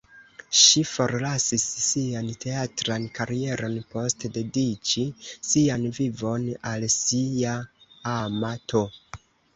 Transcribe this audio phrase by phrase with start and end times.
[0.59, 7.57] Ŝi forlasis sian teatran karieron post dediĉi sian vivon al sia
[8.17, 8.83] ama(n)to.